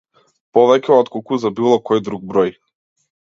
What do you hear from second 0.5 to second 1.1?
Повеќе